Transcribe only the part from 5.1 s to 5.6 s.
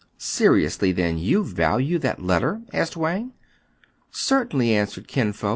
Fo.